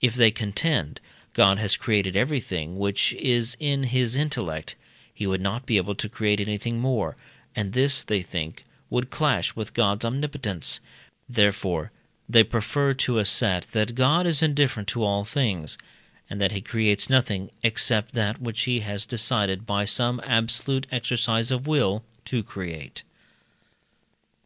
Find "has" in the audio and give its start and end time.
18.80-19.04